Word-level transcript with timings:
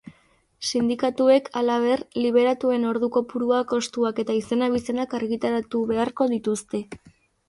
Sindikatuek, 0.69 1.49
halaber, 1.59 2.01
liberatuen 2.23 2.87
ordu-kopurua, 2.91 3.59
kostuak 3.73 4.21
eta 4.23 4.37
izen-abizenak 4.39 5.13
argitaratu 5.19 5.83
beharko 5.93 6.29
dituzte. 6.33 6.81